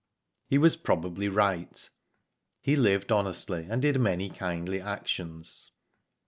He 0.47 0.57
was 0.57 0.77
probably 0.77 1.29
right. 1.29 1.87
He 2.59 2.75
lived 2.75 3.11
honestly 3.11 3.67
and 3.69 3.83
did 3.83 4.01
many 4.01 4.31
kindly 4.31 4.81
actions. 4.81 5.73